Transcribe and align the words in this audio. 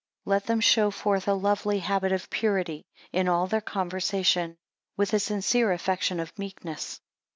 9 0.25 0.31
Let 0.33 0.45
them 0.47 0.61
show 0.61 0.89
forth 0.89 1.27
a 1.27 1.35
lovely 1.35 1.77
habit 1.77 2.11
of 2.11 2.31
purity, 2.31 2.87
in 3.11 3.27
all 3.27 3.45
their 3.45 3.61
conversation; 3.61 4.57
with 4.97 5.13
a 5.13 5.19
sincere 5.19 5.71
affection 5.73 6.19
of 6.19 6.39
meekness. 6.39 6.99